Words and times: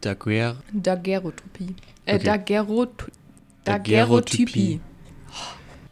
Daguerre. 0.00 0.56
Daguerreotypie. 0.72 1.74
Äh, 2.06 2.14
Okay. 2.16 2.24
Daguerreotypie. 2.24 3.20
Daguerreotypie. 3.64 4.80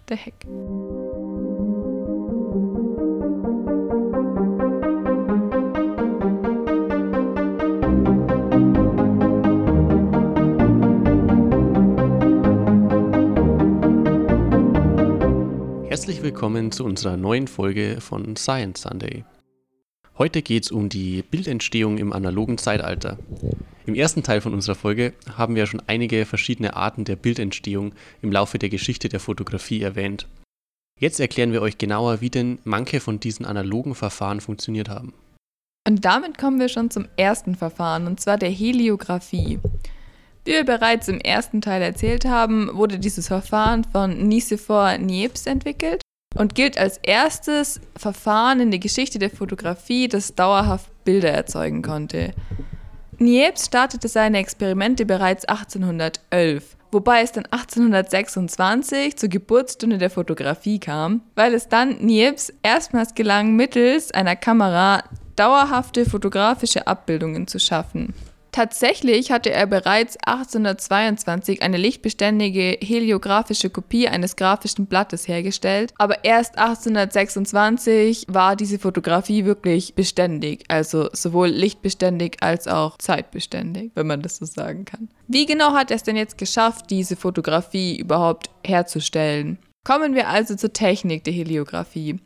The 0.08 0.16
heck. 0.16 0.46
Herzlich 15.88 16.22
willkommen 16.22 16.72
zu 16.72 16.84
unserer 16.84 17.16
neuen 17.16 17.48
Folge 17.48 18.00
von 18.00 18.36
Science 18.36 18.82
Sunday. 18.82 19.24
Heute 20.16 20.42
geht 20.42 20.64
es 20.64 20.70
um 20.70 20.88
die 20.88 21.22
Bildentstehung 21.22 21.98
im 21.98 22.12
analogen 22.12 22.58
Zeitalter. 22.58 23.18
Im 23.88 23.94
ersten 23.94 24.22
Teil 24.22 24.42
von 24.42 24.52
unserer 24.52 24.74
Folge 24.74 25.14
haben 25.34 25.54
wir 25.54 25.64
schon 25.64 25.82
einige 25.86 26.26
verschiedene 26.26 26.76
Arten 26.76 27.06
der 27.06 27.16
Bildentstehung 27.16 27.94
im 28.20 28.30
Laufe 28.30 28.58
der 28.58 28.68
Geschichte 28.68 29.08
der 29.08 29.18
Fotografie 29.18 29.80
erwähnt. 29.80 30.28
Jetzt 31.00 31.20
erklären 31.20 31.52
wir 31.52 31.62
euch 31.62 31.78
genauer, 31.78 32.20
wie 32.20 32.28
denn 32.28 32.58
manche 32.64 33.00
von 33.00 33.18
diesen 33.18 33.46
analogen 33.46 33.94
Verfahren 33.94 34.42
funktioniert 34.42 34.90
haben. 34.90 35.14
Und 35.88 36.04
damit 36.04 36.36
kommen 36.36 36.60
wir 36.60 36.68
schon 36.68 36.90
zum 36.90 37.08
ersten 37.16 37.54
Verfahren, 37.54 38.06
und 38.06 38.20
zwar 38.20 38.36
der 38.36 38.50
Heliographie. 38.50 39.58
Wie 40.44 40.52
wir 40.52 40.64
bereits 40.66 41.08
im 41.08 41.18
ersten 41.18 41.62
Teil 41.62 41.80
erzählt 41.80 42.26
haben, 42.26 42.68
wurde 42.74 42.98
dieses 42.98 43.28
Verfahren 43.28 43.84
von 43.84 44.28
Nicephore 44.28 44.98
Niepce 44.98 45.46
entwickelt 45.46 46.02
und 46.36 46.54
gilt 46.54 46.76
als 46.76 46.98
erstes 46.98 47.80
Verfahren 47.96 48.60
in 48.60 48.70
der 48.70 48.80
Geschichte 48.80 49.18
der 49.18 49.30
Fotografie, 49.30 50.08
das 50.08 50.34
dauerhaft 50.34 50.90
Bilder 51.04 51.30
erzeugen 51.30 51.80
konnte. 51.80 52.34
Niepce 53.20 53.66
startete 53.66 54.06
seine 54.06 54.38
Experimente 54.38 55.04
bereits 55.04 55.44
1811, 55.44 56.76
wobei 56.92 57.22
es 57.22 57.32
dann 57.32 57.46
1826 57.46 59.16
zur 59.16 59.28
Geburtsstunde 59.28 59.98
der 59.98 60.08
Fotografie 60.08 60.78
kam, 60.78 61.22
weil 61.34 61.52
es 61.52 61.68
dann 61.68 61.98
Niepce 61.98 62.52
erstmals 62.62 63.14
gelang, 63.14 63.56
mittels 63.56 64.12
einer 64.12 64.36
Kamera 64.36 65.02
dauerhafte 65.34 66.08
fotografische 66.08 66.86
Abbildungen 66.86 67.48
zu 67.48 67.58
schaffen. 67.58 68.14
Tatsächlich 68.58 69.30
hatte 69.30 69.52
er 69.52 69.68
bereits 69.68 70.16
1822 70.16 71.62
eine 71.62 71.76
lichtbeständige 71.76 72.76
heliographische 72.80 73.70
Kopie 73.70 74.08
eines 74.08 74.34
grafischen 74.34 74.86
Blattes 74.86 75.28
hergestellt, 75.28 75.94
aber 75.96 76.24
erst 76.24 76.58
1826 76.58 78.26
war 78.26 78.56
diese 78.56 78.80
Fotografie 78.80 79.44
wirklich 79.44 79.94
beständig, 79.94 80.64
also 80.66 81.08
sowohl 81.12 81.50
lichtbeständig 81.50 82.38
als 82.40 82.66
auch 82.66 82.98
zeitbeständig, 82.98 83.92
wenn 83.94 84.08
man 84.08 84.22
das 84.22 84.38
so 84.38 84.44
sagen 84.44 84.84
kann. 84.84 85.08
Wie 85.28 85.46
genau 85.46 85.74
hat 85.74 85.92
er 85.92 85.96
es 85.98 86.02
denn 86.02 86.16
jetzt 86.16 86.36
geschafft, 86.36 86.86
diese 86.90 87.14
Fotografie 87.14 87.96
überhaupt 87.96 88.50
herzustellen? 88.66 89.58
Kommen 89.84 90.16
wir 90.16 90.30
also 90.30 90.56
zur 90.56 90.72
Technik 90.72 91.22
der 91.22 91.32
Heliographie. 91.32 92.18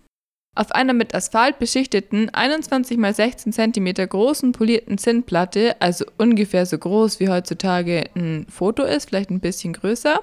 Auf 0.54 0.70
einer 0.72 0.92
mit 0.92 1.14
Asphalt 1.14 1.58
beschichteten 1.58 2.28
21 2.28 2.98
x 2.98 3.16
16 3.16 3.52
cm 3.54 4.06
großen 4.06 4.52
polierten 4.52 4.98
Zinnplatte, 4.98 5.76
also 5.80 6.04
ungefähr 6.18 6.66
so 6.66 6.76
groß 6.76 7.20
wie 7.20 7.30
heutzutage 7.30 8.10
ein 8.14 8.46
Foto 8.50 8.82
ist, 8.82 9.08
vielleicht 9.08 9.30
ein 9.30 9.40
bisschen 9.40 9.72
größer, 9.72 10.20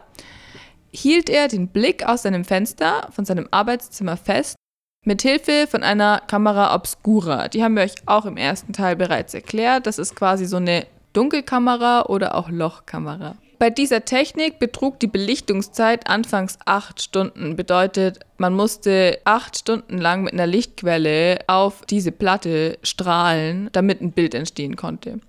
hielt 0.91 1.31
er 1.31 1.47
den 1.47 1.69
Blick 1.69 2.05
aus 2.05 2.21
seinem 2.21 2.45
Fenster 2.45 3.09
von 3.11 3.25
seinem 3.25 3.47
Arbeitszimmer 3.49 4.17
fest, 4.17 4.55
mit 5.03 5.23
Hilfe 5.23 5.65
von 5.65 5.81
einer 5.81 6.21
Kamera 6.27 6.75
Obscura. 6.75 7.47
Die 7.47 7.63
haben 7.63 7.75
wir 7.75 7.83
euch 7.83 7.95
auch 8.05 8.25
im 8.25 8.37
ersten 8.37 8.71
Teil 8.71 8.95
bereits 8.95 9.33
erklärt. 9.33 9.87
Das 9.87 9.97
ist 9.97 10.15
quasi 10.15 10.45
so 10.45 10.57
eine 10.57 10.85
Dunkelkamera 11.13 12.03
oder 12.03 12.35
auch 12.35 12.49
Lochkamera. 12.49 13.35
Bei 13.59 13.69
dieser 13.69 14.05
Technik 14.05 14.57
betrug 14.57 15.01
die 15.01 15.07
Belichtungszeit 15.07 16.09
anfangs 16.09 16.57
acht 16.65 17.01
Stunden. 17.01 17.57
Bedeutet, 17.57 18.19
man 18.37 18.53
musste 18.55 19.19
acht 19.25 19.57
Stunden 19.57 19.97
lang 19.97 20.23
mit 20.23 20.31
einer 20.31 20.47
Lichtquelle 20.47 21.39
auf 21.47 21.85
diese 21.85 22.13
Platte 22.13 22.79
strahlen, 22.83 23.67
damit 23.73 23.99
ein 23.99 24.13
Bild 24.13 24.33
entstehen 24.33 24.77
konnte. 24.77 25.19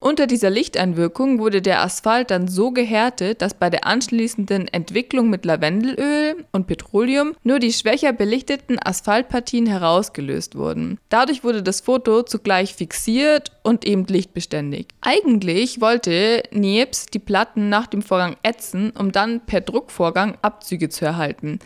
Unter 0.00 0.28
dieser 0.28 0.48
Lichteinwirkung 0.48 1.40
wurde 1.40 1.60
der 1.60 1.82
Asphalt 1.82 2.30
dann 2.30 2.46
so 2.46 2.70
gehärtet, 2.70 3.42
dass 3.42 3.54
bei 3.54 3.68
der 3.68 3.84
anschließenden 3.84 4.68
Entwicklung 4.68 5.28
mit 5.28 5.44
Lavendelöl 5.44 6.44
und 6.52 6.68
Petroleum 6.68 7.34
nur 7.42 7.58
die 7.58 7.72
schwächer 7.72 8.12
belichteten 8.12 8.78
Asphaltpartien 8.80 9.66
herausgelöst 9.66 10.54
wurden. 10.54 10.98
Dadurch 11.08 11.42
wurde 11.42 11.64
das 11.64 11.80
Foto 11.80 12.22
zugleich 12.22 12.74
fixiert 12.74 13.50
und 13.64 13.84
eben 13.84 14.06
lichtbeständig. 14.06 14.86
Eigentlich 15.00 15.80
wollte 15.80 16.44
Niepce 16.52 17.06
die 17.06 17.18
Platten 17.18 17.68
nach 17.68 17.88
dem 17.88 18.02
Vorgang 18.02 18.36
ätzen, 18.44 18.92
um 18.96 19.10
dann 19.10 19.44
per 19.46 19.62
Druckvorgang 19.62 20.38
Abzüge 20.42 20.88
zu 20.88 21.04
erhalten 21.04 21.58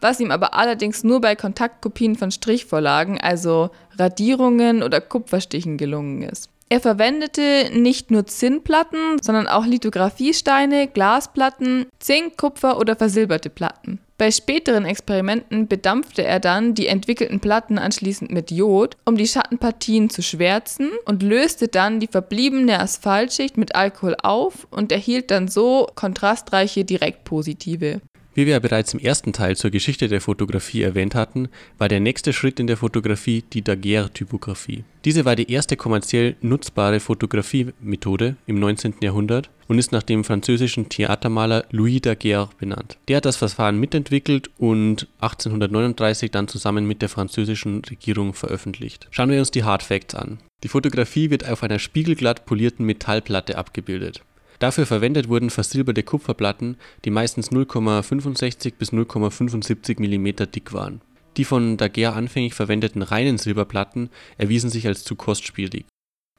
was 0.00 0.20
ihm 0.20 0.30
aber 0.30 0.54
allerdings 0.54 1.02
nur 1.02 1.20
bei 1.20 1.34
Kontaktkopien 1.34 2.14
von 2.14 2.30
Strichvorlagen, 2.30 3.20
also 3.20 3.70
Radierungen 3.98 4.84
oder 4.84 5.00
Kupferstichen 5.00 5.76
gelungen 5.76 6.22
ist. 6.22 6.50
Er 6.70 6.80
verwendete 6.80 7.70
nicht 7.72 8.10
nur 8.10 8.26
Zinnplatten, 8.26 9.22
sondern 9.22 9.46
auch 9.46 9.64
Lithographiesteine, 9.64 10.86
Glasplatten, 10.88 11.86
Zink, 11.98 12.36
Kupfer 12.36 12.78
oder 12.78 12.94
versilberte 12.94 13.48
Platten. 13.48 14.00
Bei 14.18 14.32
späteren 14.32 14.84
Experimenten 14.84 15.68
bedampfte 15.68 16.24
er 16.24 16.40
dann 16.40 16.74
die 16.74 16.88
entwickelten 16.88 17.38
Platten 17.38 17.78
anschließend 17.78 18.32
mit 18.32 18.50
Jod, 18.50 18.96
um 19.04 19.16
die 19.16 19.28
Schattenpartien 19.28 20.10
zu 20.10 20.22
schwärzen 20.22 20.90
und 21.04 21.22
löste 21.22 21.68
dann 21.68 22.00
die 22.00 22.08
verbliebene 22.08 22.80
Asphaltschicht 22.80 23.56
mit 23.56 23.76
Alkohol 23.76 24.16
auf 24.20 24.66
und 24.72 24.90
erhielt 24.90 25.30
dann 25.30 25.46
so 25.46 25.86
kontrastreiche 25.94 26.84
Direktpositive. 26.84 28.00
Wie 28.38 28.46
wir 28.46 28.52
ja 28.52 28.60
bereits 28.60 28.94
im 28.94 29.00
ersten 29.00 29.32
Teil 29.32 29.56
zur 29.56 29.72
Geschichte 29.72 30.06
der 30.06 30.20
Fotografie 30.20 30.82
erwähnt 30.82 31.16
hatten, 31.16 31.48
war 31.76 31.88
der 31.88 31.98
nächste 31.98 32.32
Schritt 32.32 32.60
in 32.60 32.68
der 32.68 32.76
Fotografie 32.76 33.42
die 33.52 33.62
Daguerreotypografie. 33.62 34.84
Diese 35.04 35.24
war 35.24 35.34
die 35.34 35.50
erste 35.50 35.76
kommerziell 35.76 36.36
nutzbare 36.40 37.00
Fotografiemethode 37.00 38.36
im 38.46 38.60
19. 38.60 38.94
Jahrhundert 39.00 39.50
und 39.66 39.80
ist 39.80 39.90
nach 39.90 40.04
dem 40.04 40.22
französischen 40.22 40.88
Theatermaler 40.88 41.64
Louis 41.72 42.00
Daguerre 42.00 42.50
benannt. 42.60 42.96
Der 43.08 43.16
hat 43.16 43.24
das 43.24 43.34
Verfahren 43.34 43.80
mitentwickelt 43.80 44.50
und 44.56 45.08
1839 45.18 46.30
dann 46.30 46.46
zusammen 46.46 46.86
mit 46.86 47.02
der 47.02 47.08
französischen 47.08 47.82
Regierung 47.90 48.34
veröffentlicht. 48.34 49.08
Schauen 49.10 49.30
wir 49.30 49.40
uns 49.40 49.50
die 49.50 49.64
Hard 49.64 49.82
Facts 49.82 50.14
an. 50.14 50.38
Die 50.62 50.68
Fotografie 50.68 51.30
wird 51.30 51.48
auf 51.48 51.64
einer 51.64 51.80
spiegelglatt 51.80 52.46
polierten 52.46 52.86
Metallplatte 52.86 53.58
abgebildet. 53.58 54.22
Dafür 54.58 54.86
verwendet 54.86 55.28
wurden 55.28 55.50
versilberte 55.50 56.02
Kupferplatten, 56.02 56.76
die 57.04 57.10
meistens 57.10 57.52
0,65 57.52 58.74
bis 58.78 58.92
0,75 58.92 60.00
mm 60.00 60.50
dick 60.50 60.72
waren. 60.72 61.00
Die 61.36 61.44
von 61.44 61.76
Daguerre 61.76 62.14
anfänglich 62.14 62.54
verwendeten 62.54 63.02
reinen 63.02 63.38
Silberplatten 63.38 64.10
erwiesen 64.36 64.70
sich 64.70 64.86
als 64.86 65.04
zu 65.04 65.14
kostspielig. 65.14 65.86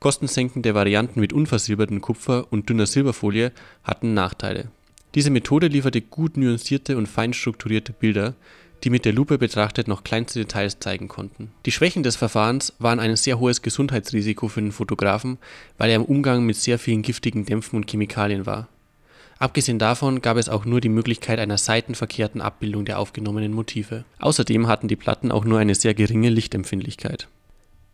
Kostensenkende 0.02 0.76
Varianten 0.76 1.20
mit 1.20 1.34
unversilbertem 1.34 2.02
Kupfer 2.02 2.48
und 2.52 2.70
dünner 2.70 2.86
Silberfolie 2.86 3.52
hatten 3.84 4.14
Nachteile. 4.14 4.70
Diese 5.16 5.30
Methode 5.30 5.68
lieferte 5.68 6.02
gut 6.02 6.38
nuancierte 6.38 6.98
und 6.98 7.08
fein 7.08 7.34
strukturierte 7.34 7.94
Bilder, 7.94 8.36
die 8.84 8.90
mit 8.90 9.06
der 9.06 9.14
Lupe 9.14 9.38
betrachtet 9.38 9.88
noch 9.88 10.04
kleinste 10.04 10.40
Details 10.40 10.80
zeigen 10.80 11.08
konnten. 11.08 11.52
Die 11.66 11.72
Schwächen 11.72 12.04
des 12.04 12.16
Verfahrens 12.16 12.74
waren 12.80 13.00
ein 13.00 13.16
sehr 13.16 13.40
hohes 13.40 13.62
Gesundheitsrisiko 13.62 14.48
für 14.48 14.62
den 14.62 14.72
Fotografen, 14.72 15.38
weil 15.78 15.90
er 15.90 15.98
im 15.98 16.06
Umgang 16.06 16.46
mit 16.46 16.56
sehr 16.56 16.80
vielen 16.80 17.02
giftigen 17.02 17.46
Dämpfen 17.46 17.78
und 17.78 17.90
Chemikalien 17.90 18.46
war. 18.46 18.68
Abgesehen 19.40 19.80
davon 19.80 20.22
gab 20.22 20.36
es 20.36 20.50
auch 20.50 20.66
nur 20.66 20.82
die 20.82 20.90
Möglichkeit 20.90 21.40
einer 21.40 21.58
seitenverkehrten 21.58 22.42
Abbildung 22.42 22.84
der 22.84 23.00
aufgenommenen 23.00 23.54
Motive. 23.54 24.04
Außerdem 24.20 24.68
hatten 24.68 24.90
die 24.90 24.98
Platten 24.98 25.32
auch 25.32 25.46
nur 25.46 25.60
eine 25.60 25.76
sehr 25.76 25.94
geringe 25.94 26.30
Lichtempfindlichkeit. 26.30 27.30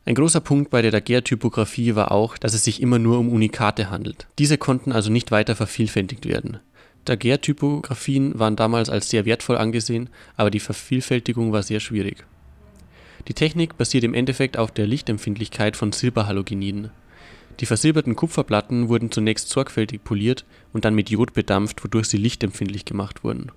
Ein 0.08 0.16
großer 0.16 0.40
Punkt 0.40 0.70
bei 0.72 0.82
der 0.82 0.92
Daguerreotypografie 0.92 1.96
war 1.96 2.12
auch, 2.12 2.38
dass 2.38 2.54
es 2.54 2.64
sich 2.64 2.82
immer 2.82 3.00
nur 3.00 3.20
um 3.20 3.30
Unikate 3.30 3.90
handelt. 3.90 4.28
Diese 4.38 4.58
konnten 4.58 4.92
also 4.92 5.12
nicht 5.12 5.32
weiter 5.32 5.56
vervielfältigt 5.56 6.28
werden. 6.28 6.60
Daguerreotypografien 7.06 8.38
waren 8.38 8.56
damals 8.56 8.90
als 8.90 9.10
sehr 9.10 9.26
wertvoll 9.26 9.58
angesehen, 9.58 10.10
aber 10.36 10.50
die 10.50 10.60
Vervielfältigung 10.60 11.52
war 11.52 11.64
sehr 11.64 11.80
schwierig. 11.80 12.26
Die 13.28 13.34
Technik 13.34 13.78
basiert 13.78 14.04
im 14.04 14.14
Endeffekt 14.14 14.58
auf 14.58 14.72
der 14.72 14.88
Lichtempfindlichkeit 14.88 15.78
von 15.78 15.92
Silberhalogeniden. 15.92 16.92
Die 17.60 17.66
versilberten 17.66 18.16
Kupferplatten 18.16 18.90
wurden 18.90 19.12
zunächst 19.12 19.50
sorgfältig 19.50 20.04
poliert 20.04 20.46
und 20.74 20.84
dann 20.84 20.94
mit 20.94 21.10
Jod 21.10 21.34
bedampft, 21.34 21.84
wodurch 21.84 22.08
sie 22.08 22.18
lichtempfindlich 22.18 22.86
gemacht 22.86 23.24
wurden. 23.24 23.52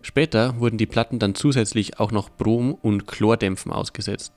Später 0.00 0.58
wurden 0.58 0.78
die 0.78 0.86
Platten 0.86 1.18
dann 1.18 1.34
zusätzlich 1.34 2.00
auch 2.00 2.12
noch 2.12 2.30
Brom- 2.30 2.74
und 2.74 3.06
Chlordämpfen 3.06 3.72
ausgesetzt. 3.72 4.32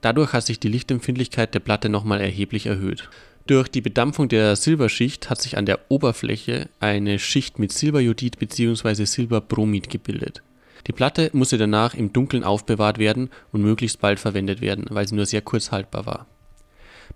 Dadurch 0.00 0.32
hat 0.32 0.44
sich 0.44 0.60
die 0.60 0.68
Lichtempfindlichkeit 0.68 1.54
der 1.54 1.60
Platte 1.60 1.88
nochmal 1.88 2.20
erheblich 2.20 2.66
erhöht. 2.66 3.08
Durch 3.46 3.68
die 3.68 3.80
Bedampfung 3.80 4.28
der 4.28 4.56
Silberschicht 4.56 5.30
hat 5.30 5.40
sich 5.40 5.56
an 5.56 5.66
der 5.66 5.78
Oberfläche 5.88 6.68
eine 6.80 7.20
Schicht 7.20 7.60
mit 7.60 7.70
Silberjodid 7.70 8.40
bzw. 8.40 9.04
Silberbromid 9.04 9.88
gebildet. 9.88 10.42
Die 10.88 10.92
Platte 10.92 11.30
musste 11.32 11.56
danach 11.56 11.94
im 11.94 12.12
Dunkeln 12.12 12.42
aufbewahrt 12.42 12.98
werden 12.98 13.30
und 13.52 13.62
möglichst 13.62 14.00
bald 14.00 14.18
verwendet 14.18 14.60
werden, 14.60 14.86
weil 14.90 15.06
sie 15.06 15.14
nur 15.14 15.26
sehr 15.26 15.42
kurz 15.42 15.70
haltbar 15.70 16.06
war. 16.06 16.26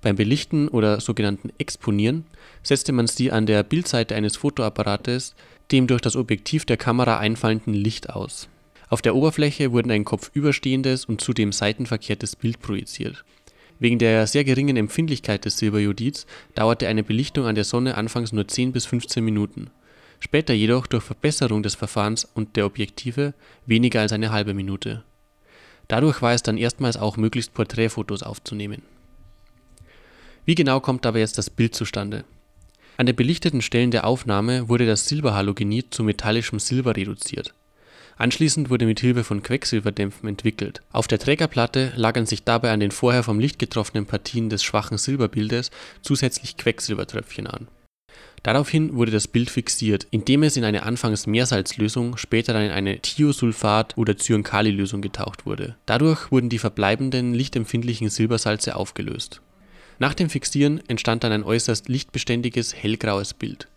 Beim 0.03 0.15
Belichten 0.15 0.69
oder 0.69 1.00
sogenannten 1.00 1.50
Exponieren 1.59 2.25
setzte 2.62 2.93
man 2.93 3.09
sie 3.09 3.33
an 3.33 3.47
der 3.47 3.65
Bildseite 3.65 4.15
eines 4.15 4.37
Fotoapparates 4.37 5.35
dem 5.73 5.88
durch 5.88 6.00
das 6.00 6.17
Objektiv 6.17 6.65
der 6.65 6.76
Kamera 6.76 7.19
einfallenden 7.19 7.75
Licht 7.75 8.11
aus. 8.11 8.49
Auf 8.88 9.03
der 9.03 9.15
Oberfläche 9.15 9.73
wurde 9.73 9.93
ein 9.93 10.05
kopfüberstehendes 10.05 11.05
und 11.05 11.21
zudem 11.21 11.53
seitenverkehrtes 11.53 12.35
Bild 12.35 12.61
projiziert. 12.61 13.25
Wegen 13.81 13.99
der 13.99 14.29
sehr 14.29 14.44
geringen 14.44 14.77
Empfindlichkeit 14.77 15.44
des 15.44 15.59
Silberjodids 15.59 16.27
dauerte 16.55 16.87
eine 16.87 17.03
Belichtung 17.03 17.47
an 17.47 17.56
der 17.56 17.65
Sonne 17.65 17.97
anfangs 17.97 18.31
nur 18.31 18.47
10 18.47 18.71
bis 18.71 18.87
15 18.87 19.25
Minuten, 19.25 19.71
später 20.21 20.55
jedoch 20.55 20.87
durch 20.87 21.03
Verbesserung 21.03 21.65
des 21.65 21.75
Verfahrens 21.75 22.25
und 22.25 22.55
der 22.56 22.67
Objektive 22.67 23.35
weniger 23.67 24.00
als 24.00 24.12
eine 24.12 24.31
halbe 24.31 24.55
Minute. 24.55 25.03
Dadurch 25.88 26.23
war 26.23 26.35
es 26.35 26.43
dann 26.44 26.59
erstmals 26.59 26.97
auch 26.97 27.17
möglich 27.17 27.53
Porträtfotos 27.53 28.23
aufzunehmen. 28.23 28.82
Wie 30.44 30.55
genau 30.55 30.79
kommt 30.79 31.05
aber 31.06 31.19
jetzt 31.19 31.38
das 31.38 31.50
Bild 31.50 31.75
zustande 31.75 32.25
an 33.00 33.06
den 33.06 33.17
belichteten 33.17 33.62
Stellen 33.62 33.91
der 33.91 34.06
Aufnahme 34.06 34.69
wurde 34.69 34.85
das 34.85 35.06
Silberhalogenid 35.06 35.94
zu 35.94 36.05
metallischem 36.05 36.59
Silber 36.59 36.94
reduziert. 36.97 37.55
Anschließend 38.21 38.71
wurde 38.71 38.87
mit 38.87 39.01
Hilfe 39.01 39.25
von 39.25 39.43
Quecksilberdämpfen 39.43 40.29
entwickelt. 40.29 40.83
Auf 40.93 41.09
der 41.09 41.19
Trägerplatte 41.19 41.93
lagern 41.97 42.27
sich 42.27 42.45
dabei 42.45 42.71
an 42.71 42.81
den 42.81 42.91
vorher 42.91 43.23
vom 43.23 43.41
Licht 43.41 43.59
getroffenen 43.59 44.07
Partien 44.07 44.51
des 44.51 44.63
schwachen 44.63 44.99
Silberbildes 44.99 45.71
zusätzlich 46.03 46.57
Quecksilbertröpfchen 46.57 47.47
an. 47.47 47.69
Daraufhin 48.43 48.95
wurde 48.95 49.11
das 49.11 49.27
Bild 49.27 49.51
fixiert, 49.51 50.07
indem 50.11 50.43
es 50.43 50.57
in 50.57 50.65
eine 50.65 50.83
anfangs 50.83 51.27
Meersalzlösung, 51.27 52.17
später 52.17 52.53
dann 52.53 52.65
in 52.65 52.71
eine 52.71 53.01
Thiosulfat 53.01 53.97
oder 53.97 54.17
Zyankali-Lösung 54.17 55.01
getaucht 55.01 55.47
wurde. 55.47 55.77
Dadurch 55.87 56.31
wurden 56.31 56.49
die 56.49 56.59
verbleibenden 56.59 57.35
lichtempfindlichen 57.35 58.11
Silbersalze 58.11 58.77
aufgelöst 58.77 59.41
nach 60.01 60.15
dem 60.15 60.31
Fixieren 60.31 60.81
entstand 60.89 61.25
dann 61.25 61.33
ein 61.33 61.45
äußerst 61.45 61.91
lichtbeständiges, 61.91 62.75
hellgraues 62.75 63.35
Bild. 63.35 63.69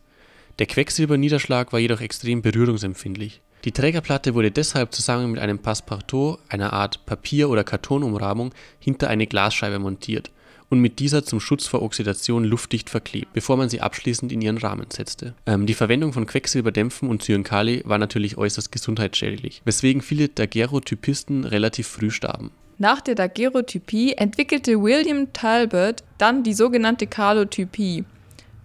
Der 0.58 0.68
Quecksilberniederschlag 0.68 1.74
war 1.74 1.82
jedoch 1.82 2.00
extrem 2.00 2.42
berührungsempfindlich. 2.42 3.42
Die 3.66 3.72
Trägerplatte 3.72 4.36
wurde 4.36 4.52
deshalb 4.52 4.94
zusammen 4.94 5.32
mit 5.32 5.40
einem 5.40 5.60
Passepartout, 5.60 6.38
einer 6.50 6.74
Art 6.74 7.06
Papier 7.06 7.50
oder 7.50 7.64
Kartonumrahmung, 7.64 8.54
hinter 8.80 9.10
eine 9.10 9.26
Glasscheibe 9.26 9.80
montiert 9.80 10.32
und 10.70 10.80
mit 10.80 11.00
dieser 11.00 11.24
zum 11.24 11.40
Schutz 11.40 11.68
vor 11.68 11.82
Oxidation 11.82 12.44
luftdicht 12.44 12.90
verklebt, 12.90 13.32
bevor 13.34 13.58
man 13.58 13.70
sie 13.70 13.80
abschließend 13.80 14.32
in 14.32 14.42
ihren 14.42 14.58
Rahmen 14.58 14.88
setzte. 14.90 15.36
Ähm, 15.46 15.66
die 15.66 15.76
Verwendung 15.76 16.14
von 16.14 16.26
Quecksilberdämpfen 16.26 17.08
und 17.08 17.22
Zyankali 17.22 17.84
war 17.86 18.00
natürlich 18.00 18.38
äußerst 18.38 18.72
gesundheitsschädlich, 18.72 19.62
weswegen 19.66 20.02
viele 20.02 20.30
Daguerreotypisten 20.30 21.46
relativ 21.46 21.88
früh 21.88 22.10
starben. 22.12 22.52
Nach 22.80 23.02
der 23.02 23.16
Daguerreotypie 23.16 24.14
entwickelte 24.14 24.82
William 24.82 25.32
Talbot 25.32 26.04
dann 26.18 26.44
die 26.44 26.54
sogenannte 26.54 27.08
Kalotypie, 27.08 28.04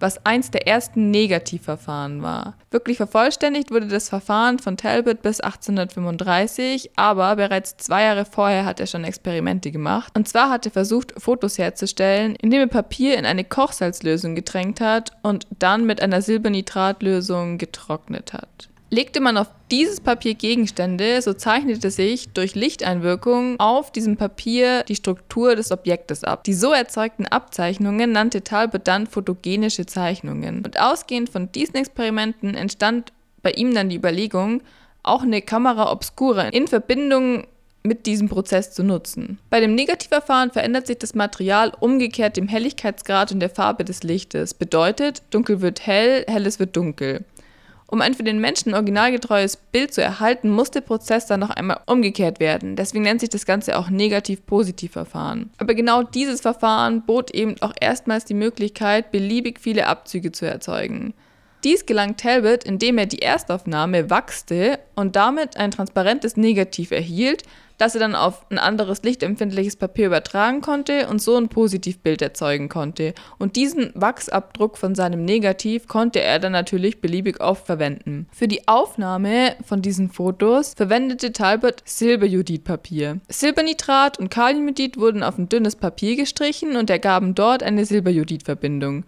was 0.00 0.25
eins 0.25 0.50
der 0.50 0.67
ersten 0.67 1.11
Negativverfahren 1.11 2.23
war. 2.23 2.55
Wirklich 2.71 2.97
vervollständigt 2.97 3.71
wurde 3.71 3.89
das 3.89 4.09
Verfahren 4.09 4.59
von 4.59 4.77
Talbot 4.77 5.23
bis 5.23 5.41
1835, 5.41 6.91
aber 6.97 7.37
bereits 7.37 7.77
zwei 7.77 8.05
Jahre 8.05 8.25
vorher 8.25 8.65
hat 8.65 8.81
er 8.81 8.87
schon 8.87 9.05
Experimente 9.05 9.71
gemacht. 9.71 10.12
Und 10.17 10.29
zwar 10.29 10.50
hat 10.50 10.67
er 10.67 10.73
versucht, 10.73 11.15
Fotos 11.17 11.59
herzustellen, 11.59 12.37
indem 12.37 12.61
er 12.61 12.67
Papier 12.67 13.19
in 13.19 13.27
eine 13.27 13.45
Kochsalzlösung 13.45 14.35
getränkt 14.35 14.81
hat 14.81 15.12
und 15.23 15.47
dann 15.59 15.87
mit 15.87 16.03
einer 16.03 16.23
Silbernitratlösung 16.23 17.59
getrocknet 17.59 18.33
hat. 18.33 18.69
Legte 18.90 19.20
man 19.20 19.37
auf 19.37 19.49
dieses 19.70 20.00
Papier 20.00 20.35
Gegenstände, 20.35 21.20
so 21.20 21.35
zeichnete 21.35 21.90
sich 21.90 22.31
durch 22.31 22.55
Lichteinwirkung 22.55 23.61
auf 23.61 23.93
diesem 23.93 24.17
Papier 24.17 24.82
die 24.85 24.94
Struktur 24.94 25.56
des 25.56 25.70
Objektes 25.73 26.25
ab. 26.25 26.44
Die 26.44 26.55
so 26.55 26.73
erzeugten 26.73 27.26
Abzeichnungen 27.26 28.12
nannte 28.12 28.43
Talbot 28.43 28.88
dann 28.88 29.06
photogenische 29.06 29.85
Zeichnungen. 29.85 30.64
Und 30.64 30.81
ausgehend 30.81 31.29
von 31.29 31.52
diesen 31.52 31.75
Experimenten 31.75 32.55
entstand 32.55 33.12
bei 33.43 33.50
ihm 33.52 33.75
dann 33.75 33.90
die 33.90 33.96
Überlegung, 33.96 34.62
auch 35.02 35.23
eine 35.23 35.43
Kamera 35.43 35.93
obscura 35.93 36.49
in 36.49 36.67
Verbindung 36.67 37.46
mit 37.82 38.06
diesem 38.06 38.29
Prozess 38.29 38.73
zu 38.73 38.82
nutzen. 38.82 39.38
Bei 39.50 39.61
dem 39.61 39.75
Negativverfahren 39.75 40.50
verändert 40.50 40.87
sich 40.87 40.99
das 40.99 41.14
Material 41.14 41.73
umgekehrt 41.79 42.37
dem 42.38 42.49
Helligkeitsgrad 42.49 43.32
und 43.32 43.41
der 43.41 43.50
Farbe 43.50 43.84
des 43.84 44.02
Lichtes. 44.02 44.55
Bedeutet, 44.55 45.23
dunkel 45.31 45.61
wird 45.61 45.87
hell, 45.87 46.25
helles 46.26 46.58
wird 46.58 46.75
dunkel. 46.75 47.25
Um 47.90 48.02
ein 48.02 48.12
für 48.12 48.23
den 48.23 48.38
Menschen 48.38 48.75
originalgetreues 48.75 49.56
Bild 49.56 49.94
zu 49.94 50.02
erhalten, 50.02 50.50
muss 50.50 50.70
der 50.70 50.82
Prozess 50.82 51.25
dann 51.25 51.40
noch 51.40 51.49
einmal 51.49 51.81
umgekehrt 51.87 52.38
werden. 52.38 52.76
Deswegen 52.76 53.02
nennt 53.02 53.20
sich 53.20 53.31
das 53.31 53.46
Ganze 53.46 53.79
auch 53.79 53.88
Negativ-Positiv-Verfahren. 53.88 55.50
Aber 55.56 55.75
genau 55.75 56.02
dieses 56.02 56.43
Verfahren 56.43 57.06
bot 57.06 57.31
eben 57.35 57.56
auch 57.62 57.73
erstmals 57.81 58.26
die 58.26 58.35
Möglichkeit, 58.35 59.11
beliebig 59.11 59.58
viele 59.58 59.87
Abzüge 59.87 60.32
zu 60.32 60.44
erzeugen. 60.44 61.14
Dies 61.64 61.87
gelang 61.87 62.19
Talbot, 62.19 62.62
indem 62.62 62.99
er 62.99 63.06
die 63.06 63.23
Erstaufnahme 63.23 64.11
wachste 64.11 64.79
und 64.94 65.17
damit 65.17 65.56
ein 65.56 65.70
transparentes 65.70 66.37
Negativ 66.37 66.91
erhielt, 66.91 67.43
das 67.79 67.95
er 67.95 68.01
dann 68.01 68.15
auf 68.15 68.45
ein 68.51 68.59
anderes 68.59 69.03
lichtempfindliches 69.03 69.77
Papier 69.77 70.07
übertragen 70.07 70.61
konnte 70.61 71.09
und 71.09 71.23
so 71.23 71.37
ein 71.37 71.49
Positivbild 71.49 72.21
erzeugen 72.21 72.69
konnte. 72.69 73.15
Und 73.39 73.57
diesen 73.57 73.93
Wachsabdruck 73.95 74.77
von 74.77 74.95
seinem 74.95 75.25
Negativ 75.25 75.89
konnte 75.89 76.21
er 76.21 76.39
dann 76.39 76.53
natürlich 76.53 77.01
beliebig 77.01 77.41
oft 77.41 77.67
verwenden. 77.67 78.27
Für 78.33 78.49
die 78.49 78.69
Aufnahme 78.69 79.57
von 79.65 79.81
diesen 79.81 80.11
Fotos 80.11 80.75
verwendete 80.77 81.33
Talbot 81.33 81.83
Silberjodidpapier. 81.85 83.21
Silbernitrat 83.29 84.19
und 84.19 84.31
Kaliumjodid 84.31 84.99
wurden 84.99 85.23
auf 85.23 85.39
ein 85.39 85.49
dünnes 85.49 85.77
Papier 85.77 86.17
gestrichen 86.17 86.77
und 86.77 86.91
ergaben 86.91 87.35
dort 87.35 87.63
eine 87.63 87.85
Silberjodidverbindung. 87.85 89.05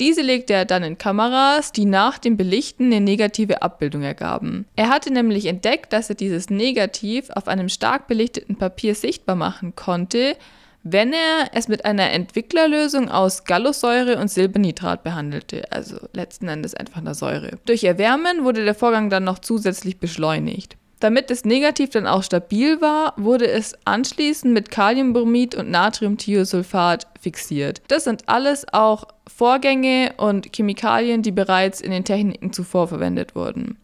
Diese 0.00 0.22
legte 0.22 0.52
er 0.52 0.64
dann 0.64 0.84
in 0.84 0.96
Kameras, 0.96 1.72
die 1.72 1.84
nach 1.84 2.18
dem 2.18 2.36
Belichten 2.36 2.86
eine 2.86 3.00
negative 3.00 3.62
Abbildung 3.62 4.02
ergaben. 4.02 4.66
Er 4.76 4.90
hatte 4.90 5.12
nämlich 5.12 5.46
entdeckt, 5.46 5.92
dass 5.92 6.08
er 6.08 6.14
dieses 6.14 6.50
Negativ 6.50 7.30
auf 7.30 7.48
einem 7.48 7.68
stark 7.68 8.06
belichteten 8.06 8.56
Papier 8.56 8.94
sichtbar 8.94 9.34
machen 9.34 9.74
konnte, 9.74 10.36
wenn 10.84 11.12
er 11.12 11.50
es 11.52 11.66
mit 11.66 11.84
einer 11.84 12.12
Entwicklerlösung 12.12 13.08
aus 13.08 13.44
Gallosäure 13.44 14.18
und 14.18 14.30
Silbernitrat 14.30 15.02
behandelte, 15.02 15.70
also 15.72 15.96
letzten 16.12 16.48
Endes 16.48 16.74
einfach 16.74 16.98
eine 16.98 17.14
Säure. 17.14 17.58
Durch 17.66 17.82
Erwärmen 17.82 18.44
wurde 18.44 18.64
der 18.64 18.76
Vorgang 18.76 19.10
dann 19.10 19.24
noch 19.24 19.40
zusätzlich 19.40 19.98
beschleunigt. 19.98 20.76
Damit 21.00 21.30
das 21.30 21.44
Negativ 21.44 21.90
dann 21.90 22.08
auch 22.08 22.24
stabil 22.24 22.80
war, 22.80 23.14
wurde 23.16 23.46
es 23.48 23.76
anschließend 23.84 24.52
mit 24.52 24.70
Kaliumbromid 24.70 25.54
und 25.54 25.70
Natriumthiosulfat 25.70 27.06
fixiert. 27.20 27.82
Das 27.86 28.04
sind 28.04 28.28
alles 28.28 28.66
auch 28.72 29.04
Vorgänge 29.28 30.14
und 30.16 30.54
Chemikalien, 30.54 31.22
die 31.22 31.30
bereits 31.30 31.80
in 31.80 31.92
den 31.92 32.04
Techniken 32.04 32.52
zuvor 32.52 32.88
verwendet 32.88 33.36
wurden. 33.36 33.78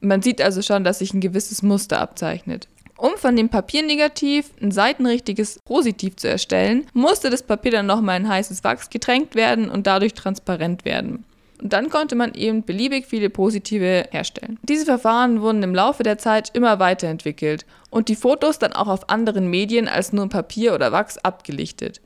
Man 0.00 0.22
sieht 0.22 0.40
also 0.40 0.62
schon, 0.62 0.84
dass 0.84 1.00
sich 1.00 1.12
ein 1.12 1.20
gewisses 1.20 1.62
Muster 1.62 2.00
abzeichnet. 2.00 2.68
Um 2.96 3.16
von 3.18 3.36
dem 3.36 3.50
Papiernegativ 3.50 4.50
ein 4.62 4.70
seitenrichtiges 4.70 5.58
Positiv 5.64 6.16
zu 6.16 6.28
erstellen, 6.28 6.86
musste 6.94 7.28
das 7.28 7.42
Papier 7.42 7.72
dann 7.72 7.86
nochmal 7.86 8.18
in 8.18 8.28
heißes 8.28 8.64
Wachs 8.64 8.88
getränkt 8.88 9.34
werden 9.34 9.68
und 9.68 9.86
dadurch 9.86 10.14
transparent 10.14 10.86
werden. 10.86 11.24
Und 11.62 11.72
dann 11.72 11.90
konnte 11.90 12.14
man 12.14 12.34
eben 12.34 12.64
beliebig 12.64 13.06
viele 13.06 13.30
Positive 13.30 14.04
herstellen. 14.10 14.58
Diese 14.62 14.84
Verfahren 14.84 15.40
wurden 15.40 15.62
im 15.62 15.74
Laufe 15.74 16.02
der 16.02 16.18
Zeit 16.18 16.50
immer 16.54 16.78
weiterentwickelt 16.78 17.64
und 17.90 18.08
die 18.08 18.16
Fotos 18.16 18.58
dann 18.58 18.72
auch 18.72 18.88
auf 18.88 19.08
anderen 19.08 19.48
Medien 19.48 19.88
als 19.88 20.12
nur 20.12 20.28
Papier 20.28 20.74
oder 20.74 20.92
Wachs 20.92 21.18
abgelichtet. 21.18 22.00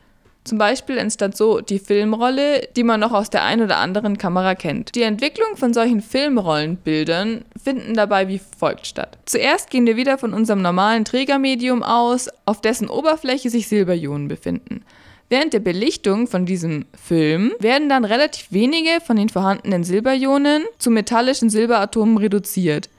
Zum 0.45 0.57
Beispiel 0.57 0.97
entstand 0.97 1.37
so 1.37 1.61
die 1.61 1.79
Filmrolle, 1.79 2.69
die 2.75 2.83
man 2.83 2.99
noch 3.01 3.13
aus 3.13 3.29
der 3.29 3.45
ein 3.45 3.61
oder 3.61 3.77
anderen 3.77 4.17
Kamera 4.17 4.55
kennt. 4.55 4.95
Die 4.95 5.03
Entwicklung 5.03 5.57
von 5.57 5.75
solchen 5.75 6.01
Filmrollenbildern 6.01 7.45
finden 7.63 7.95
dabei 7.95 8.27
wie 8.29 8.41
folgt 8.59 8.87
statt. 8.87 9.19
Zuerst 9.27 9.69
gehen 9.69 9.87
wir 9.87 9.97
wieder 9.97 10.17
von 10.17 10.33
unserem 10.33 10.63
normalen 10.63 11.05
Trägermedium 11.05 11.83
aus, 11.83 12.31
auf 12.47 12.63
dessen 12.63 12.89
Oberfläche 12.89 13.51
sich 13.51 13.69
Silberionen 13.69 14.29
befinden. 14.29 14.83
Während 15.31 15.53
der 15.53 15.61
Belichtung 15.61 16.27
von 16.27 16.45
diesem 16.45 16.87
Film 16.93 17.53
werden 17.61 17.89
dann 17.89 18.05
relativ 18.05 18.51
wenige 18.51 19.01
von 19.01 19.17
den 19.17 19.29
vorhandenen 19.29 19.85
Silberionen 19.85 20.65
zu 20.79 20.91
metallischen 20.91 21.51
Silberatomen 21.51 22.19
reduziert. 22.19 22.91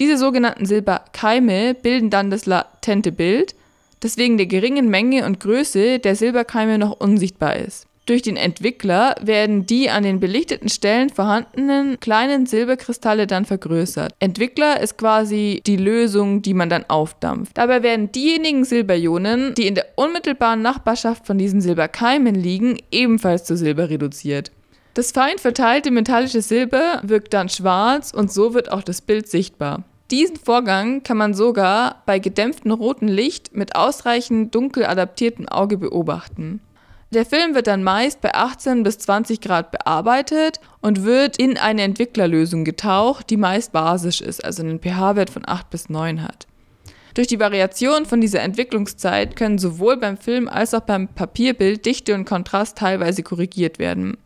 Diese 0.00 0.18
sogenannten 0.18 0.66
Silberkeime 0.66 1.74
bilden 1.74 2.10
dann 2.10 2.30
das 2.30 2.46
latente 2.46 3.12
Bild, 3.12 3.54
das 4.00 4.16
wegen 4.16 4.36
der 4.38 4.46
geringen 4.46 4.88
Menge 4.88 5.24
und 5.24 5.38
Größe 5.38 6.00
der 6.00 6.16
Silberkeime 6.16 6.78
noch 6.78 6.98
unsichtbar 6.98 7.56
ist. 7.56 7.87
Durch 8.08 8.22
den 8.22 8.38
Entwickler 8.38 9.16
werden 9.20 9.66
die 9.66 9.90
an 9.90 10.02
den 10.02 10.18
belichteten 10.18 10.70
Stellen 10.70 11.10
vorhandenen 11.10 12.00
kleinen 12.00 12.46
Silberkristalle 12.46 13.26
dann 13.26 13.44
vergrößert. 13.44 14.14
Entwickler 14.18 14.80
ist 14.80 14.96
quasi 14.96 15.60
die 15.66 15.76
Lösung, 15.76 16.40
die 16.40 16.54
man 16.54 16.70
dann 16.70 16.86
aufdampft. 16.88 17.58
Dabei 17.58 17.82
werden 17.82 18.10
diejenigen 18.10 18.64
Silberionen, 18.64 19.52
die 19.56 19.66
in 19.66 19.74
der 19.74 19.88
unmittelbaren 19.96 20.62
Nachbarschaft 20.62 21.26
von 21.26 21.36
diesen 21.36 21.60
Silberkeimen 21.60 22.34
liegen, 22.34 22.78
ebenfalls 22.90 23.44
zu 23.44 23.58
Silber 23.58 23.90
reduziert. 23.90 24.52
Das 24.94 25.12
fein 25.12 25.36
verteilte 25.36 25.90
metallische 25.90 26.40
Silber 26.40 27.02
wirkt 27.02 27.34
dann 27.34 27.50
schwarz 27.50 28.14
und 28.14 28.32
so 28.32 28.54
wird 28.54 28.72
auch 28.72 28.82
das 28.82 29.02
Bild 29.02 29.28
sichtbar. 29.28 29.84
Diesen 30.10 30.36
Vorgang 30.36 31.02
kann 31.02 31.18
man 31.18 31.34
sogar 31.34 32.02
bei 32.06 32.18
gedämpftem 32.18 32.72
rotem 32.72 33.08
Licht 33.08 33.54
mit 33.54 33.76
ausreichend 33.76 34.54
dunkel 34.54 34.86
adaptiertem 34.86 35.46
Auge 35.46 35.76
beobachten. 35.76 36.62
Der 37.10 37.24
Film 37.24 37.54
wird 37.54 37.68
dann 37.68 37.82
meist 37.82 38.20
bei 38.20 38.34
18 38.34 38.82
bis 38.82 38.98
20 38.98 39.40
Grad 39.40 39.70
bearbeitet 39.70 40.60
und 40.82 41.04
wird 41.04 41.38
in 41.38 41.56
eine 41.56 41.82
Entwicklerlösung 41.82 42.64
getaucht, 42.64 43.30
die 43.30 43.38
meist 43.38 43.72
basisch 43.72 44.20
ist, 44.20 44.44
also 44.44 44.62
einen 44.62 44.78
pH-Wert 44.78 45.30
von 45.30 45.42
8 45.46 45.70
bis 45.70 45.88
9 45.88 46.22
hat. 46.22 46.46
Durch 47.14 47.26
die 47.26 47.40
Variation 47.40 48.04
von 48.04 48.20
dieser 48.20 48.42
Entwicklungszeit 48.42 49.36
können 49.36 49.56
sowohl 49.56 49.96
beim 49.96 50.18
Film 50.18 50.48
als 50.48 50.74
auch 50.74 50.82
beim 50.82 51.08
Papierbild 51.08 51.86
Dichte 51.86 52.14
und 52.14 52.26
Kontrast 52.26 52.76
teilweise 52.76 53.22
korrigiert 53.22 53.78
werden. 53.78 54.18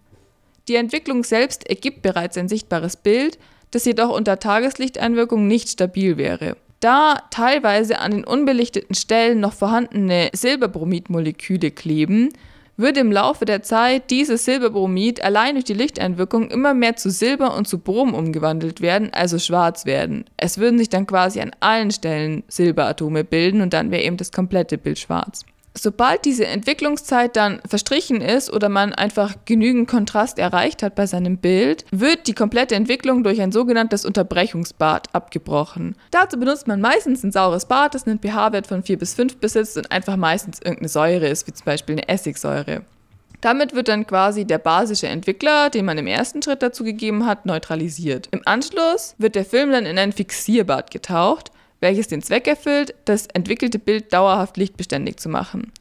Die 0.69 0.75
Entwicklung 0.75 1.23
selbst 1.23 1.69
ergibt 1.69 2.03
bereits 2.03 2.37
ein 2.37 2.49
sichtbares 2.49 2.97
Bild, 2.97 3.39
das 3.71 3.85
jedoch 3.85 4.11
unter 4.11 4.41
Tageslichteinwirkung 4.41 5.47
nicht 5.47 5.69
stabil 5.69 6.17
wäre. 6.17 6.57
Da 6.81 7.23
teilweise 7.31 8.01
an 8.01 8.11
den 8.11 8.25
unbelichteten 8.25 8.97
Stellen 8.97 9.39
noch 9.39 9.53
vorhandene 9.53 10.31
Silberbromidmoleküle 10.35 11.71
kleben, 11.71 12.31
würde 12.76 13.00
im 13.00 13.12
Laufe 13.12 13.45
der 13.45 13.62
Zeit 13.62 14.11
dieses 14.11 14.45
Silberbromid 14.45 15.23
allein 15.23 15.55
durch 15.55 15.64
die 15.64 15.75
Lichteinwirkung 15.75 16.50
immer 16.50 16.75
mehr 16.75 16.97
zu 16.97 17.11
Silber 17.11 17.57
und 17.57 17.69
zu 17.69 17.79
Brom 17.79 18.14
umgewandelt 18.14 18.81
werden, 18.81 19.11
also 19.12 19.38
schwarz 19.38 19.85
werden. 19.87 20.25
Es 20.37 20.59
würden 20.59 20.79
sich 20.79 20.88
dann 20.88 21.07
quasi 21.07 21.41
an 21.41 21.52
allen 21.61 21.91
Stellen 21.91 22.43
Silberatome 22.49 23.25
bilden 23.25 23.61
und 23.61 23.73
dann 23.73 23.91
wäre 23.91 24.02
eben 24.02 24.17
das 24.17 24.33
komplette 24.33 24.79
Bild 24.79 24.99
schwarz. 24.99 25.45
Sobald 25.75 26.25
diese 26.25 26.47
Entwicklungszeit 26.47 27.35
dann 27.37 27.61
verstrichen 27.67 28.21
ist 28.21 28.52
oder 28.52 28.69
man 28.69 28.93
einfach 28.93 29.35
genügend 29.45 29.88
Kontrast 29.88 30.38
erreicht 30.38 30.83
hat 30.83 30.95
bei 30.95 31.07
seinem 31.07 31.38
Bild, 31.38 31.85
wird 31.91 32.26
die 32.26 32.35
komplette 32.35 32.75
Entwicklung 32.75 33.25
durch 33.25 33.41
ein 33.41 33.52
sogenanntes 33.52 34.05
Unterbrechungsbad 34.05 35.14
abgebrochen. 35.14 35.97
Dazu 36.11 36.38
benutzt 36.38 36.67
man 36.67 36.81
meistens 36.81 37.23
ein 37.23 37.33
saures 37.33 37.67
Bad, 37.67 37.95
das 37.95 38.07
einen 38.07 38.21
pH-Wert 38.21 38.67
von 38.67 38.83
4 38.83 38.99
bis 38.99 39.14
5 39.14 39.38
besitzt 39.38 39.76
und 39.76 39.91
einfach 39.91 40.17
meistens 40.17 40.59
irgendeine 40.59 40.88
Säure 40.88 41.29
ist, 41.29 41.47
wie 41.47 41.52
zum 41.52 41.64
Beispiel 41.64 41.95
eine 41.95 42.09
Essigsäure. 42.09 42.83
Damit 43.43 43.75
wird 43.75 43.88
dann 43.88 44.07
quasi 44.07 44.45
der 44.45 44.59
basische 44.59 45.09
Entwickler, 45.09 45.69
den 45.69 45.85
man 45.85 45.99
im 45.99 46.07
ersten 46.07 46.43
Schritt 46.43 46.62
dazu 46.62 46.85
gegeben 46.85 47.26
hat, 47.26 47.45
neutralisiert. 47.45 48.29
Im 48.31 48.43
Anschluss 48.45 49.17
wird 49.19 49.35
der 49.35 49.45
Film 49.45 49.73
dann 49.73 49.85
in 49.85 49.99
ein 49.99 50.12
Fixierbad 50.12 50.93
getaucht, 50.93 51.50
welches 51.83 52.09
den 52.09 52.23
Zweck 52.23 52.47
erfüllt, 52.47 52.95
das 53.05 53.27
entwickelte 53.27 53.79
Bild 53.79 54.12
dauerhaft 54.12 54.57
lichtbeständig 54.57 55.19
zu 55.19 55.29
machen. 55.29 55.73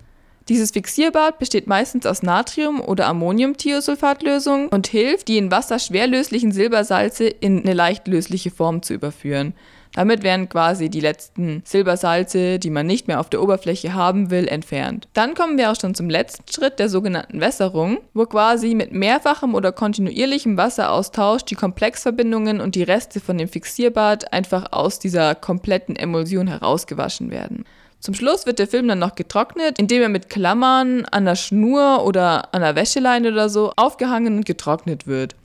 Dieses 0.50 0.72
Fixierbad 0.72 1.39
besteht 1.39 1.67
meistens 1.67 2.05
aus 2.05 2.24
Natrium- 2.24 2.81
oder 2.81 3.08
Ammoniumthiosulfatlösung 3.08 4.67
und 4.70 4.88
hilft, 4.88 5.27
die 5.27 5.38
in 5.38 5.51
Wasser 5.51 5.79
schwerlöslichen 5.79 6.51
Silbersalze 6.51 7.27
in 7.27 7.62
eine 7.62 7.74
leicht 7.74 8.08
lösliche 8.08 8.51
Form 8.51 8.81
zu 8.81 8.93
überführen. 8.93 9.53
Damit 9.93 10.24
werden 10.24 10.48
quasi 10.48 10.89
die 10.89 11.01
letzten 11.01 11.62
Silbersalze, 11.65 12.60
die 12.60 12.69
man 12.69 12.88
nicht 12.88 13.07
mehr 13.07 13.19
auf 13.19 13.29
der 13.29 13.41
Oberfläche 13.41 13.93
haben 13.93 14.31
will, 14.31 14.48
entfernt. 14.48 15.07
Dann 15.13 15.33
kommen 15.33 15.57
wir 15.57 15.71
auch 15.71 15.79
schon 15.79 15.95
zum 15.95 16.10
letzten 16.10 16.50
Schritt 16.51 16.79
der 16.79 16.88
sogenannten 16.88 17.41
Wässerung, 17.41 17.98
wo 18.13 18.25
quasi 18.25 18.74
mit 18.74 18.93
mehrfachem 18.93 19.53
oder 19.53 19.71
kontinuierlichem 19.71 20.55
Wasseraustausch 20.55 21.43
die 21.43 21.55
Komplexverbindungen 21.55 22.62
und 22.62 22.75
die 22.75 22.83
Reste 22.83 23.19
von 23.19 23.38
dem 23.38 23.50
Fixierbad 23.50 24.31
einfach 24.31 24.71
aus 24.71 25.00
dieser 25.00 25.36
kompletten 25.36 25.95
Emulsion 25.98 26.48
herausgewaschen 26.48 27.29
werden. 27.31 27.65
Zum 28.00 28.15
Schluss 28.15 28.48
wird 28.48 28.57
der 28.57 28.67
Film 28.67 28.88
dann 28.88 28.98
noch 28.98 29.13
getrocknet, 29.13 29.77
indem 29.77 30.01
er 30.01 30.10
mit 30.10 30.27
Klammern 30.27 31.05
an 31.05 31.25
der 31.25 31.36
Schnur 31.36 32.03
oder 32.03 32.51
an 32.51 32.62
der 32.62 32.75
Wäscheleine 32.75 33.31
oder 33.31 33.48
so 33.48 33.74
aufgehangen 33.75 34.38
und 34.38 34.45
getrocknet 34.45 35.05
wird. 35.05 35.36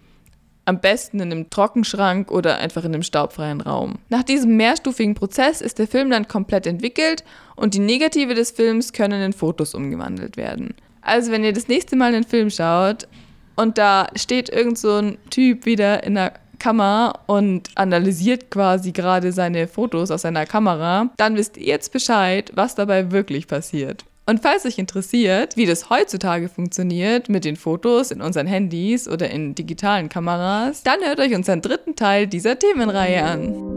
Am 0.66 0.80
besten 0.80 1.20
in 1.20 1.32
einem 1.32 1.48
Trockenschrank 1.48 2.30
oder 2.30 2.58
einfach 2.58 2.84
in 2.84 2.92
einem 2.92 3.02
staubfreien 3.02 3.60
Raum. 3.60 3.94
Nach 4.08 4.22
diesem 4.22 4.56
mehrstufigen 4.56 5.14
Prozess 5.14 5.60
ist 5.60 5.78
der 5.78 5.86
Film 5.86 6.10
dann 6.10 6.28
komplett 6.28 6.66
entwickelt 6.66 7.24
und 7.54 7.74
die 7.74 7.78
Negative 7.78 8.34
des 8.34 8.50
Films 8.50 8.92
können 8.92 9.22
in 9.22 9.32
Fotos 9.32 9.74
umgewandelt 9.74 10.36
werden. 10.36 10.74
Also 11.02 11.30
wenn 11.30 11.44
ihr 11.44 11.52
das 11.52 11.68
nächste 11.68 11.94
Mal 11.96 12.14
einen 12.14 12.24
Film 12.24 12.50
schaut 12.50 13.06
und 13.54 13.78
da 13.78 14.08
steht 14.16 14.48
irgend 14.48 14.76
so 14.76 14.96
ein 14.96 15.18
Typ 15.30 15.66
wieder 15.66 16.02
in 16.02 16.16
der 16.16 16.34
Kamera 16.58 17.20
und 17.26 17.70
analysiert 17.76 18.50
quasi 18.50 18.92
gerade 18.92 19.32
seine 19.32 19.68
Fotos 19.68 20.10
aus 20.10 20.22
seiner 20.22 20.46
Kamera, 20.46 21.10
dann 21.16 21.36
wisst 21.36 21.56
ihr 21.56 21.66
jetzt 21.66 21.92
Bescheid, 21.92 22.50
was 22.54 22.74
dabei 22.74 23.12
wirklich 23.12 23.46
passiert. 23.46 24.04
Und 24.28 24.42
falls 24.42 24.66
euch 24.66 24.78
interessiert, 24.78 25.56
wie 25.56 25.66
das 25.66 25.88
heutzutage 25.88 26.48
funktioniert 26.48 27.28
mit 27.28 27.44
den 27.44 27.54
Fotos 27.54 28.10
in 28.10 28.20
unseren 28.20 28.48
Handys 28.48 29.08
oder 29.08 29.30
in 29.30 29.54
digitalen 29.54 30.08
Kameras, 30.08 30.82
dann 30.82 31.00
hört 31.00 31.20
euch 31.20 31.32
unseren 31.32 31.62
dritten 31.62 31.94
Teil 31.94 32.26
dieser 32.26 32.58
Themenreihe 32.58 33.22
an. 33.22 33.75